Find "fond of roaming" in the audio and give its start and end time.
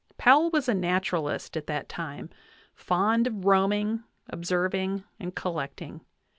2.73-4.03